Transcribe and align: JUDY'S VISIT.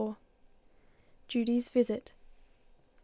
JUDY'S 1.27 1.69
VISIT. 1.69 2.11